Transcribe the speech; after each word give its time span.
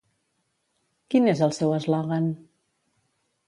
Quin 1.11 1.29
és 1.35 1.45
el 1.49 1.55
seu 1.59 1.77
eslògan? 1.77 2.33